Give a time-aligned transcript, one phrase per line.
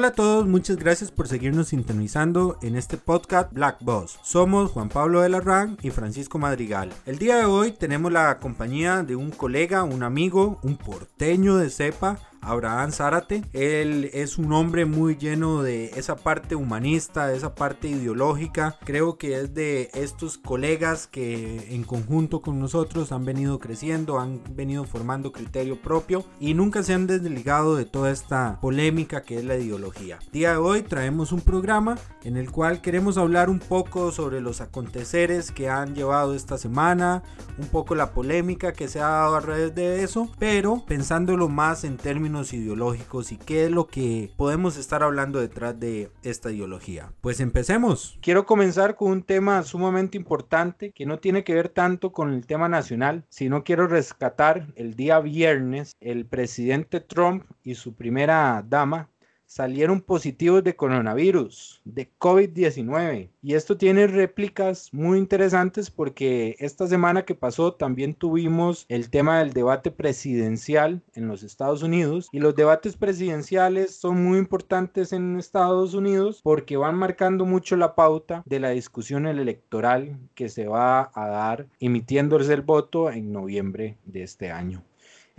[0.00, 4.18] Hola a todos, muchas gracias por seguirnos sintonizando en este podcast Black Boss.
[4.22, 6.90] Somos Juan Pablo de la Ran y Francisco Madrigal.
[7.04, 11.68] El día de hoy tenemos la compañía de un colega, un amigo, un porteño de
[11.68, 13.44] cepa Abraham Zárate.
[13.52, 18.76] Él es un hombre muy lleno de esa parte humanista, de esa parte ideológica.
[18.84, 24.40] Creo que es de estos colegas que en conjunto con nosotros han venido creciendo, han
[24.54, 29.44] venido formando criterio propio y nunca se han desligado de toda esta polémica que es
[29.44, 30.18] la ideología.
[30.32, 34.60] día de hoy traemos un programa en el cual queremos hablar un poco sobre los
[34.60, 37.22] aconteceres que han llevado esta semana,
[37.58, 41.96] un poco la polémica que se ha dado alrededor de eso, pero pensándolo más en
[41.96, 47.12] términos ideológicos y qué es lo que podemos estar hablando detrás de esta ideología.
[47.20, 48.18] Pues empecemos.
[48.22, 52.46] Quiero comenzar con un tema sumamente importante que no tiene que ver tanto con el
[52.46, 59.08] tema nacional, sino quiero rescatar el día viernes el presidente Trump y su primera dama
[59.50, 63.30] salieron positivos de coronavirus, de COVID-19.
[63.42, 69.40] Y esto tiene réplicas muy interesantes porque esta semana que pasó también tuvimos el tema
[69.40, 72.28] del debate presidencial en los Estados Unidos.
[72.30, 77.96] Y los debates presidenciales son muy importantes en Estados Unidos porque van marcando mucho la
[77.96, 83.98] pauta de la discusión electoral que se va a dar emitiéndose el voto en noviembre
[84.04, 84.84] de este año.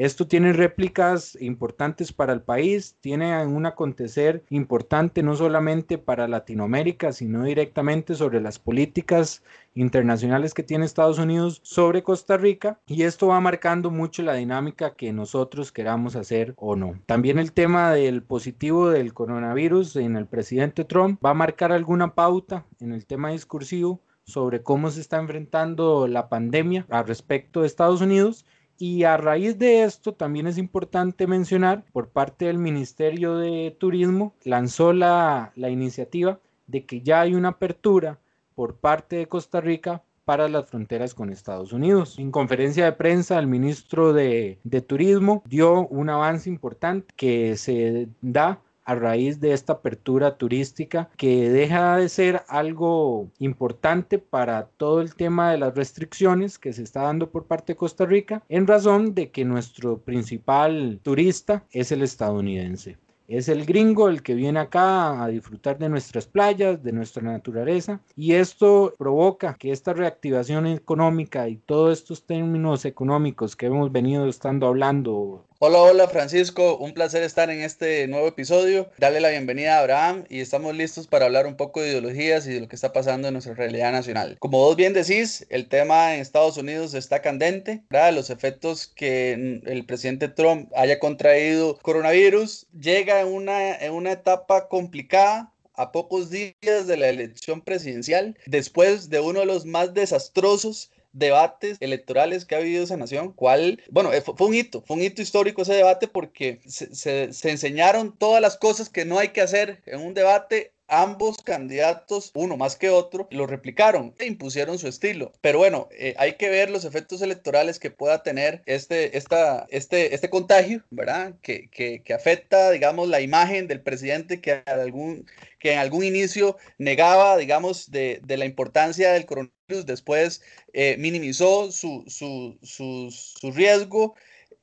[0.02, 7.12] Esto tiene réplicas importantes para el país, tiene un acontecer importante no solamente para Latinoamérica,
[7.12, 9.44] sino directamente sobre las políticas
[9.76, 14.96] internacionales que tiene Estados Unidos sobre Costa Rica y esto va marcando mucho la dinámica
[14.96, 17.00] que nosotros queramos hacer o no.
[17.06, 22.16] También el tema del positivo del coronavirus en el presidente Trump va a marcar alguna
[22.16, 27.68] pauta en el tema discursivo sobre cómo se está enfrentando la pandemia al respecto de
[27.68, 28.48] Estados Unidos
[28.82, 34.34] y a raíz de esto también es importante mencionar por parte del Ministerio de Turismo
[34.44, 38.18] lanzó la, iniciativa de que ya hay una apertura
[38.56, 42.18] por parte de Costa Rica para las fronteras con Estados Unidos.
[42.18, 48.08] En conferencia de prensa, el ministro de, de Turismo dio un avance importante que se
[48.22, 55.02] da a raíz de esta apertura turística que deja de ser algo importante para todo
[55.02, 58.68] el tema de las restricciones que se está dando por parte de Costa Rica en
[58.68, 62.98] razón de que nuestro principal turista es el estadounidense.
[63.28, 68.02] Es el gringo el que viene acá a disfrutar de nuestras playas, de nuestra naturaleza,
[68.18, 74.28] y esto provoca que esta reactivación económica y todos estos términos económicos que hemos venido
[74.28, 78.90] estando hablando Hola, hola Francisco, un placer estar en este nuevo episodio.
[78.98, 82.54] Dale la bienvenida a Abraham y estamos listos para hablar un poco de ideologías y
[82.54, 84.38] de lo que está pasando en nuestra realidad nacional.
[84.40, 87.84] Como vos bien decís, el tema en Estados Unidos está candente.
[87.92, 94.68] Los efectos que el presidente Trump haya contraído coronavirus llega en una, en una etapa
[94.68, 100.90] complicada a pocos días de la elección presidencial, después de uno de los más desastrosos
[101.14, 105.04] debates electorales que ha habido esa nación, cuál, bueno, eh, fue un hito, fue un
[105.04, 109.42] hito histórico ese debate porque se, se enseñaron todas las cosas que no hay que
[109.42, 114.90] hacer en un debate ambos candidatos, uno más que otro, lo replicaron e impusieron su
[114.90, 115.32] estilo.
[115.40, 120.14] Pero bueno, eh, hay que ver los efectos electorales que pueda tener este, esta, este,
[120.14, 121.36] este contagio, ¿verdad?
[121.42, 125.26] Que, que, afecta, digamos, la imagen del presidente que, algún,
[125.60, 130.42] que en algún inicio negaba, digamos, de, de la importancia del coronavirus, después
[130.74, 134.16] eh, minimizó su, su, su, su riesgo.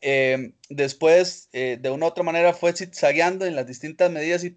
[0.03, 4.51] Eh, después, de una u otra manera, fue zigzagueando en las distintas medidas y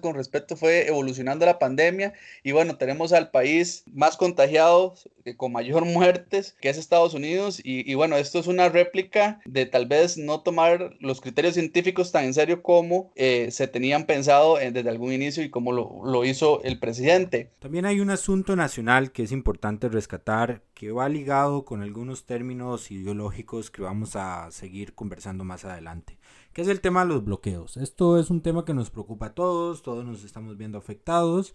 [0.00, 5.52] con respecto fue evolucionando la pandemia y bueno, tenemos al país más contagiado, eh, con
[5.52, 10.18] mayor muertes, que es Estados Unidos y, bueno, esto es una réplica de tal vez
[10.18, 15.12] no tomar los criterios científicos tan en serio como eh, se tenían pensado desde algún
[15.12, 17.52] inicio y como lo, lo hizo el presidente.
[17.60, 22.90] También hay un asunto nacional que es importante rescatar que va ligado con algunos términos
[22.90, 26.15] ideológicos que vamos a seguir conversando más adelante
[26.56, 27.76] que es el tema de los bloqueos.
[27.76, 31.52] Esto es un tema que nos preocupa a todos, todos nos estamos viendo afectados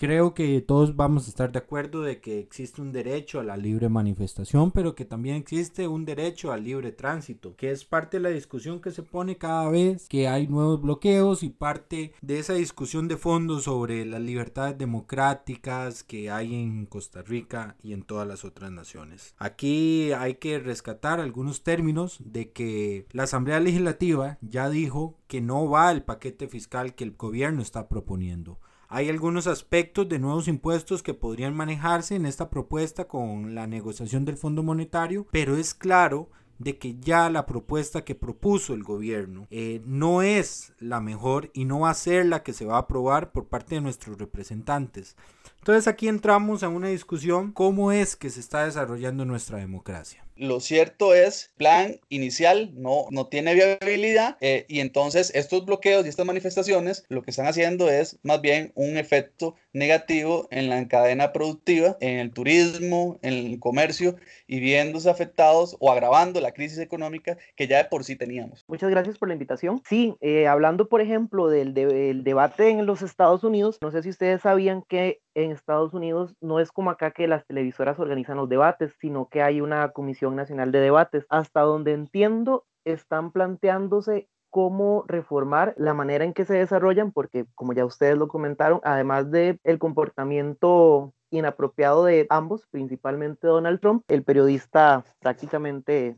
[0.00, 3.58] Creo que todos vamos a estar de acuerdo de que existe un derecho a la
[3.58, 8.22] libre manifestación, pero que también existe un derecho al libre tránsito, que es parte de
[8.22, 12.54] la discusión que se pone cada vez que hay nuevos bloqueos y parte de esa
[12.54, 18.26] discusión de fondo sobre las libertades democráticas que hay en Costa Rica y en todas
[18.26, 19.34] las otras naciones.
[19.36, 25.68] Aquí hay que rescatar algunos términos de que la Asamblea Legislativa ya dijo que no
[25.68, 28.58] va el paquete fiscal que el gobierno está proponiendo.
[28.92, 34.24] Hay algunos aspectos de nuevos impuestos que podrían manejarse en esta propuesta con la negociación
[34.24, 36.28] del Fondo Monetario, pero es claro
[36.58, 41.66] de que ya la propuesta que propuso el gobierno eh, no es la mejor y
[41.66, 45.16] no va a ser la que se va a aprobar por parte de nuestros representantes.
[45.60, 50.26] Entonces aquí entramos a una discusión cómo es que se está desarrollando nuestra democracia.
[50.40, 56.08] Lo cierto es, plan inicial no, no tiene viabilidad eh, y entonces estos bloqueos y
[56.08, 61.34] estas manifestaciones lo que están haciendo es más bien un efecto negativo en la cadena
[61.34, 64.16] productiva, en el turismo, en el comercio
[64.46, 68.64] y viéndose afectados o agravando la crisis económica que ya de por sí teníamos.
[68.66, 69.82] Muchas gracias por la invitación.
[69.86, 74.08] Sí, eh, hablando por ejemplo del, del debate en los Estados Unidos, no sé si
[74.08, 78.48] ustedes sabían que en Estados Unidos no es como acá que las televisoras organizan los
[78.48, 81.26] debates, sino que hay una comisión nacional de debates.
[81.28, 87.72] Hasta donde entiendo, están planteándose cómo reformar la manera en que se desarrollan, porque como
[87.72, 94.24] ya ustedes lo comentaron, además de el comportamiento inapropiado de ambos, principalmente Donald Trump, el
[94.24, 96.16] periodista prácticamente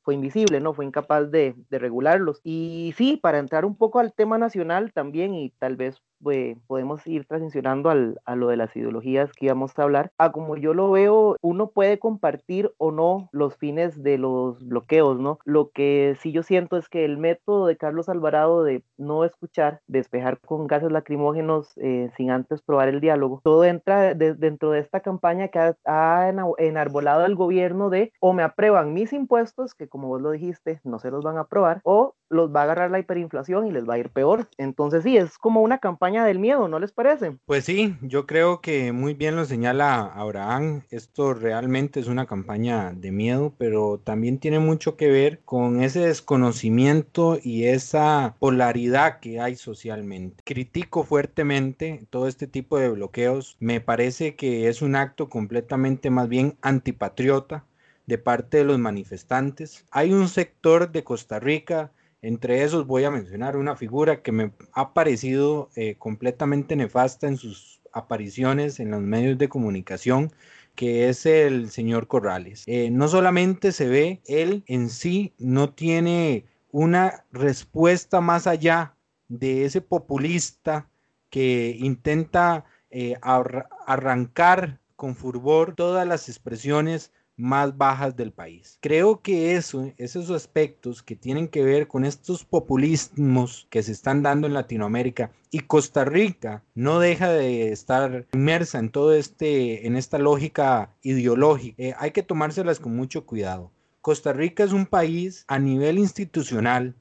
[0.00, 0.72] fue invisible, ¿no?
[0.72, 2.40] Fue incapaz de regularlos.
[2.42, 7.06] Y sí, para entrar un poco al tema nacional también y tal vez pues, podemos
[7.06, 10.10] ir transicionando al, a lo de las ideologías que íbamos a hablar.
[10.18, 15.20] A como yo lo veo, uno puede compartir o no los fines de los bloqueos,
[15.20, 15.38] ¿no?
[15.44, 19.80] Lo que sí yo siento es que el método de Carlos Alvarado de no escuchar,
[19.86, 25.00] despejar con gases lacrimógenos eh, sin antes probar el diálogo, todo entra dentro de esta
[25.00, 30.08] campaña que ha, ha enarbolado el gobierno de o me aprueban mis impuestos, que como
[30.08, 32.98] vos lo dijiste, no se los van a aprobar, o los va a agarrar la
[32.98, 34.48] hiperinflación y les va a ir peor.
[34.58, 37.38] Entonces sí, es como una campaña del miedo, ¿no les parece?
[37.46, 40.82] Pues sí, yo creo que muy bien lo señala Abraham.
[40.90, 46.00] Esto realmente es una campaña de miedo, pero también tiene mucho que ver con ese
[46.00, 50.44] desconocimiento y esa polaridad que hay socialmente.
[50.44, 53.56] Critico fuertemente todo este tipo de bloqueos.
[53.58, 57.64] Me parece que es un acto completamente más bien antipatriota
[58.06, 59.86] de parte de los manifestantes.
[59.90, 61.90] Hay un sector de Costa Rica
[62.24, 67.36] entre esos voy a mencionar una figura que me ha parecido eh, completamente nefasta en
[67.36, 70.32] sus apariciones en los medios de comunicación,
[70.74, 72.64] que es el señor Corrales.
[72.66, 78.96] Eh, no solamente se ve, él en sí no tiene una respuesta más allá
[79.28, 80.88] de ese populista
[81.28, 83.16] que intenta eh,
[83.86, 88.78] arrancar con furor todas las expresiones más bajas del país.
[88.80, 94.22] Creo que eso, esos aspectos que tienen que ver con estos populismos que se están
[94.22, 99.96] dando en Latinoamérica y Costa Rica no deja de estar inmersa en todo este, en
[99.96, 101.74] esta lógica ideológica.
[101.82, 103.70] Eh, hay que tomárselas con mucho cuidado.
[104.00, 106.94] Costa Rica es un país a nivel institucional,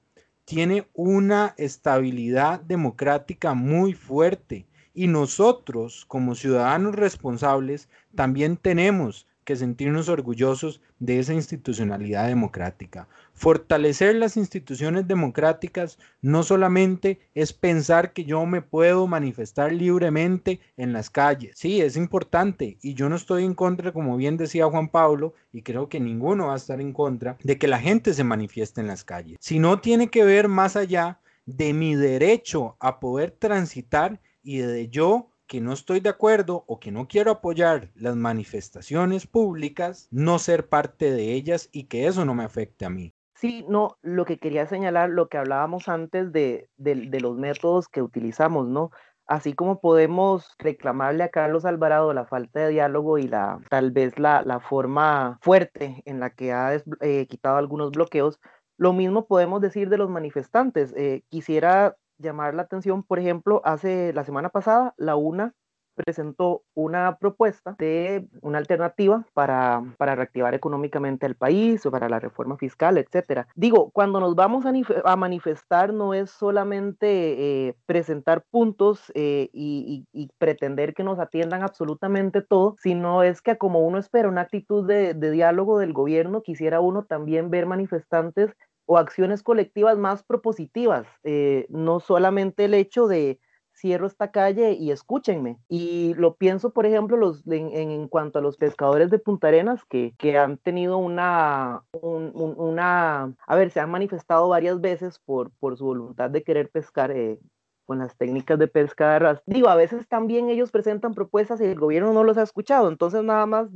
[0.46, 10.10] tiene una estabilidad democrática muy fuerte y nosotros como ciudadanos responsables también tenemos que sentirnos
[10.10, 13.08] orgullosos de esa institucionalidad democrática.
[13.34, 20.94] Fortalecer las instituciones democráticas no solamente es pensar que yo me puedo manifestar libremente en
[20.94, 21.58] las calles.
[21.58, 25.62] Sí, es importante y yo no estoy en contra, como bien decía Juan Pablo, y
[25.62, 28.88] creo que ninguno va a estar en contra de que la gente se manifieste en
[28.88, 29.38] las calles.
[29.40, 34.90] Si no tiene que ver más allá de mi derecho a poder transitar y de
[34.90, 40.40] yo que no estoy de acuerdo o que no quiero apoyar las manifestaciones públicas, no
[40.40, 43.14] ser parte de ellas y que eso no me afecte a mí.
[43.36, 48.02] Sí, no, lo que quería señalar, lo que hablábamos antes de, de, los métodos que
[48.02, 48.92] utilizamos, ¿no?
[49.26, 54.18] Así como podemos reclamarle a Carlos Alvarado la falta de diálogo y la tal vez
[54.18, 58.40] la, la forma fuerte en la que ha eh, quitado algunos bloqueos,
[58.78, 60.94] lo mismo podemos decir de los manifestantes.
[60.98, 65.54] Eh, quisiera llamar la atención, por ejemplo, hace la semana pasada, la UNA
[65.94, 72.20] presentó una propuesta de una alternativa para, para reactivar económicamente el país o para la
[72.20, 73.48] reforma fiscal, etcétera.
[73.56, 80.06] Digo, cuando nos vamos a, manifestar no es solamente eh, presentar puntos eh, y,
[80.38, 85.14] pretender que nos atiendan absolutamente todo, sino es que como uno espera una actitud de
[85.14, 88.56] diálogo del gobierno, quisiera uno también ver manifestantes
[88.94, 93.40] o acciones colectivas más propositivas, eh, no solamente el hecho de
[93.76, 95.58] cierro esta calle y escúchenme.
[95.68, 100.14] Y lo pienso, por ejemplo, los, en, cuanto a los pescadores de Punta Arenas, que,
[100.20, 105.86] que han tenido una, una, a ver, se han manifestado varias veces por, por su
[105.86, 107.12] voluntad de querer pescar.
[107.12, 107.40] Eh,
[107.86, 111.78] con las técnicas de pesca de Digo, a veces también ellos presentan propuestas y el
[111.78, 113.68] gobierno no los ha escuchado, entonces nada más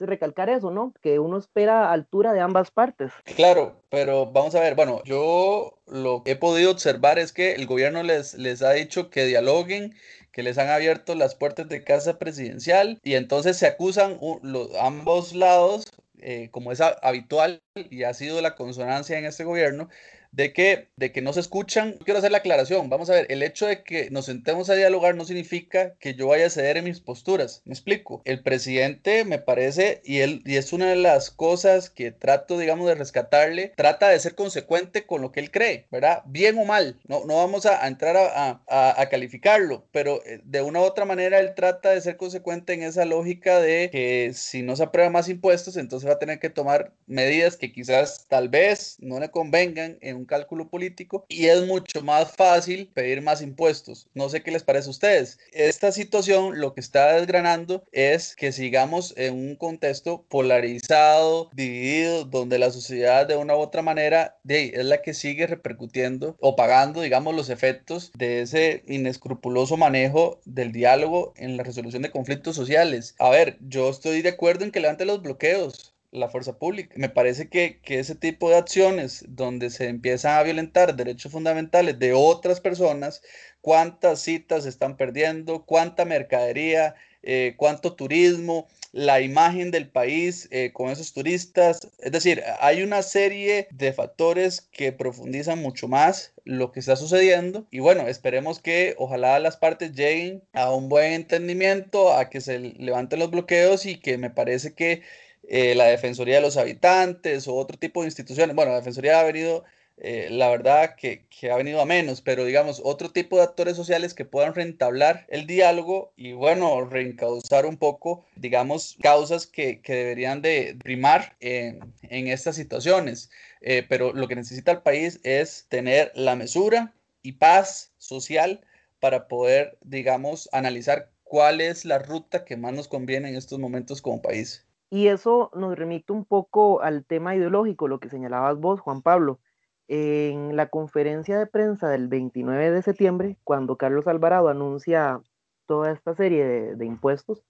[0.00, 0.92] recalcar eso, ¿no?
[1.02, 3.12] Que uno espera altura de ambas partes.
[3.36, 7.66] Claro, pero vamos a ver, bueno, yo lo que he podido observar es que el
[7.66, 9.94] gobierno les, les ha dicho que dialoguen,
[10.32, 15.34] que les han abierto las puertas de casa presidencial y entonces se acusan los, ambos
[15.34, 15.86] lados
[16.18, 19.88] eh, como es habitual y ha sido la consonancia en este gobierno,
[20.32, 21.96] de que, de que no se escuchan.
[22.04, 22.88] Quiero hacer la aclaración.
[22.88, 26.28] Vamos a ver, el hecho de que nos sentemos a dialogar no significa que yo
[26.28, 27.62] vaya a ceder en mis posturas.
[27.64, 28.22] Me explico.
[28.24, 32.86] El presidente me parece, y, él, y es una de las cosas que trato, digamos,
[32.86, 36.22] de rescatarle, trata de ser consecuente con lo que él cree, ¿verdad?
[36.26, 36.98] Bien o mal.
[37.06, 41.38] No, no vamos a, entrar a, a, calificarlo, pero eh, de una u otra manera
[41.38, 45.28] él trata de ser consecuente en esa lógica de que si no se aprueba más
[45.28, 49.98] impuestos, entonces va a tener que tomar medidas que quizás tal vez no le convengan
[50.00, 54.08] en un cálculo político y es mucho más fácil pedir más impuestos.
[54.14, 55.38] No sé qué les parece a ustedes.
[55.52, 62.58] Esta situación lo que está desgranando es que sigamos en un contexto polarizado, dividido, donde
[62.58, 67.34] la sociedad de una u otra manera es la que sigue repercutiendo o pagando, digamos,
[67.34, 73.14] los efectos de ese inescrupuloso manejo del diálogo en la resolución de conflictos sociales.
[73.18, 76.94] A ver, yo estoy de acuerdo en que levante los bloqueos, la fuerza pública.
[76.96, 82.12] Me parece que, ese tipo de acciones donde se empiezan a violentar derechos fundamentales de
[82.12, 83.22] otras personas,
[83.60, 90.70] cuántas citas se están perdiendo, cuánta mercadería, eh, cuánto turismo, la imagen del país eh,
[90.72, 91.86] con esos turistas.
[91.98, 97.66] Es decir, hay una serie de factores que profundizan mucho más lo que está sucediendo
[97.70, 102.58] y bueno, esperemos que ojalá las partes lleguen a un buen entendimiento, a que se
[102.58, 105.02] levanten los bloqueos y que me parece que
[105.48, 108.56] eh, la Defensoría de los Habitantes o otro tipo de instituciones.
[108.56, 109.64] Bueno, la Defensoría ha venido,
[109.96, 113.76] eh, la verdad que, que, ha venido a menos, pero digamos, otro tipo de actores
[113.76, 119.94] sociales que puedan rentablar el diálogo y bueno, reencauzar un poco, digamos, causas que, que
[119.94, 123.30] deberían de primar en, en estas situaciones.
[123.60, 128.60] Eh, pero lo que necesita el país es tener la mesura y paz social
[129.00, 134.02] para poder, digamos, analizar cuál es la ruta que más nos conviene en estos momentos
[134.02, 134.65] como país.
[134.90, 139.40] Y eso nos remite un poco al tema ideológico, lo que señalabas vos, Juan Pablo.
[139.88, 145.20] En la conferencia de prensa del 29 de septiembre, cuando Carlos Alvarado anuncia
[145.66, 147.42] toda esta serie de, de, impuestos,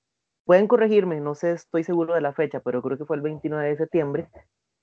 [0.44, 3.68] pueden corregirme, no sé, estoy seguro de la fecha, pero creo que fue el 29
[3.68, 4.28] de septiembre,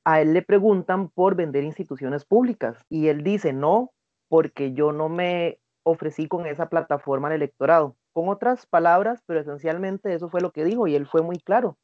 [0.06, 3.92] a él le preguntan por vender instituciones públicas y él dice, no,
[4.30, 7.96] porque yo no me ofrecí con esa plataforma al electorado.
[8.14, 11.78] Con otras palabras, pero esencialmente eso fue lo que dijo y él fue muy claro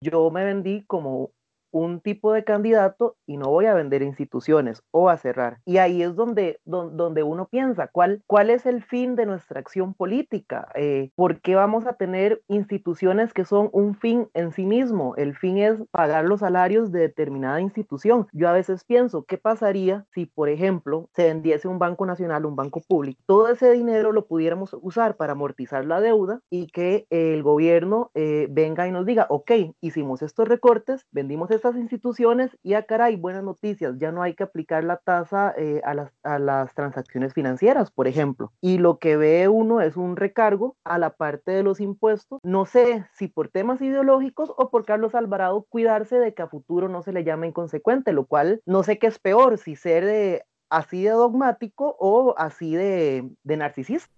[0.00, 1.32] yo me vendí como
[1.70, 5.58] un tipo de candidato y no voy a vender instituciones o a cerrar.
[5.64, 9.94] Y ahí es donde, donde, uno piensa, ¿cuál, ¿cuál es el fin de nuestra acción
[9.94, 10.68] política?
[10.74, 15.14] Eh, ¿Por qué vamos a tener instituciones que son un fin en sí mismo?
[15.16, 18.26] El fin es pagar los salarios de determinada institución.
[18.32, 22.56] Yo a veces pienso, ¿qué pasaría si, por ejemplo, se vendiese un banco nacional, un
[22.56, 23.20] banco público?
[23.26, 28.46] Todo ese dinero lo pudiéramos usar para amortizar la deuda y que el gobierno eh,
[28.50, 33.16] venga y nos diga, ok, hicimos estos recortes, vendimos estas instituciones y acá ah, hay
[33.16, 37.34] buenas noticias, ya no hay que aplicar la tasa eh, a, las, a las transacciones
[37.34, 38.52] financieras, por ejemplo.
[38.60, 42.40] Y lo que ve uno es un recargo a la parte de los impuestos.
[42.42, 46.88] No sé si por temas ideológicos o por Carlos Alvarado cuidarse de que a futuro
[46.88, 50.44] no se le llame inconsecuente, lo cual no sé qué es peor, si ser de,
[50.70, 54.12] así de dogmático o así de, de narcisista.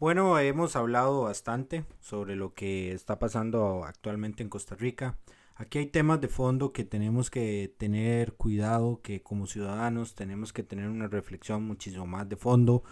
[0.00, 5.18] Bueno, hemos hablado bastante sobre lo que está pasando actualmente en Costa Rica.
[5.56, 10.62] Aquí hay temas de fondo que tenemos que tener cuidado, que como ciudadanos tenemos que
[10.62, 12.82] tener una reflexión muchísimo más de fondo,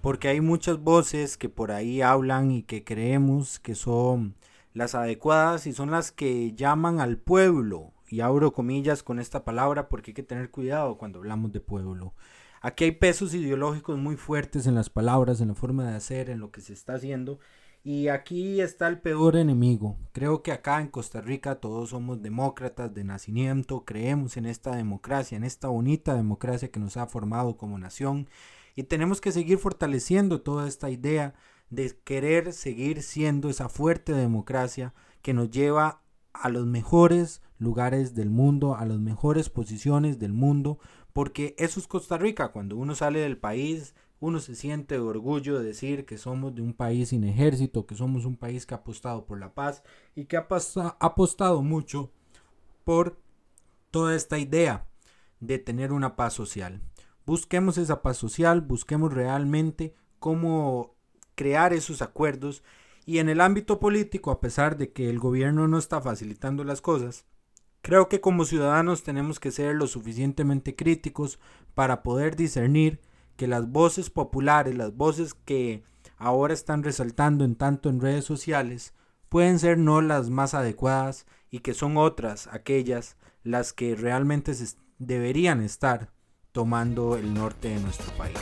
[0.00, 4.34] porque hay muchas voces que por ahí hablan y que creemos que son
[4.74, 7.92] las adecuadas y son las que llaman al pueblo.
[8.08, 12.14] Y abro comillas con esta palabra porque hay que tener cuidado cuando hablamos de pueblo.
[12.60, 16.40] Aquí hay pesos ideológicos muy fuertes en las palabras, en la forma de hacer, en
[16.40, 17.38] lo que se está haciendo
[17.86, 19.96] y aquí está el peor enemigo.
[20.10, 25.36] Creo que acá en Costa Rica todos somos demócratas de nacimiento, creemos en esta democracia,
[25.36, 28.28] en esta bonita democracia que nos ha formado como nación
[28.74, 31.34] y tenemos que seguir fortaleciendo toda esta idea
[31.70, 36.02] de querer seguir siendo esa fuerte democracia que nos lleva
[36.32, 40.80] a los mejores lugares del mundo, a las mejores posiciones del mundo,
[41.12, 45.66] porque eso es Costa Rica, cuando uno sale del país uno se siente orgullo de
[45.66, 49.26] decir que somos de un país sin ejército, que somos un país que ha apostado
[49.26, 49.82] por la paz
[50.14, 50.46] y que ha,
[51.00, 52.10] apostado mucho
[52.84, 53.20] por
[53.90, 54.86] toda esta idea
[55.40, 56.80] de tener una paz social.
[57.26, 60.94] Busquemos esa paz social, busquemos realmente cómo
[61.34, 62.62] crear esos acuerdos
[63.04, 66.80] y en el ámbito político, a pesar de que el gobierno no está facilitando las
[66.80, 67.26] cosas,
[67.82, 71.38] creo que como ciudadanos tenemos que ser lo suficientemente críticos
[71.74, 73.00] para poder discernir
[73.36, 75.84] que las voces populares, las voces que
[76.16, 78.94] ahora están resaltando en tanto en redes sociales,
[79.28, 84.52] pueden ser no las más adecuadas y que son otras, aquellas, las que realmente
[84.98, 86.10] deberían estar
[86.52, 88.38] tomando el norte de nuestro país.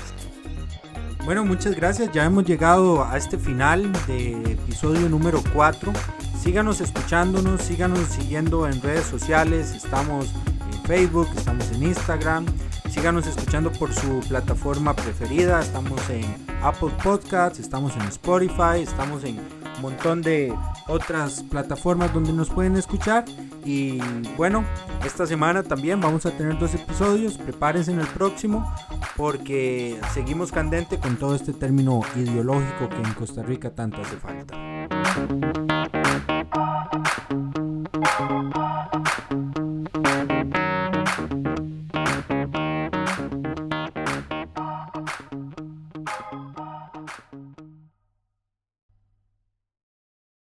[1.25, 2.13] Bueno, muchas gracias.
[2.13, 5.93] Ya hemos llegado a este final de episodio número 4.
[6.39, 9.73] Síganos escuchándonos, síganos siguiendo en redes sociales.
[9.73, 10.31] Estamos
[10.71, 12.47] en Facebook, estamos en Instagram.
[12.95, 15.61] Síganos escuchando por su plataforma preferida.
[15.61, 16.25] Estamos en
[16.63, 20.55] Apple Podcasts, estamos en Spotify, estamos en un montón de
[20.87, 23.25] otras plataformas donde nos pueden escuchar.
[23.65, 23.99] Y
[24.37, 24.65] bueno,
[25.05, 27.37] esta semana también vamos a tener dos episodios.
[27.37, 28.73] Prepárense en el próximo
[29.17, 35.84] porque seguimos candente con todo este término ideológico que en Costa Rica tanto hace falta.